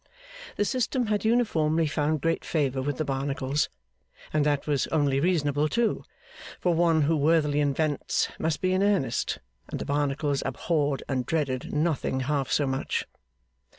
[0.55, 3.69] The system had uniformly found great favour with the Barnacles,
[4.33, 6.03] and that was only reasonable, too;
[6.59, 9.37] for one who worthily invents must be in earnest,
[9.69, 13.05] and the Barnacles abhorred and dreaded nothing half so much.